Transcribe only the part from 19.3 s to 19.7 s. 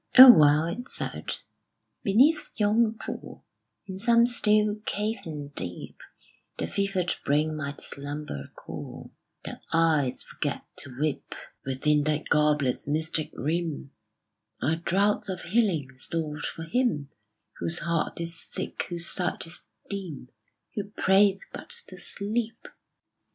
is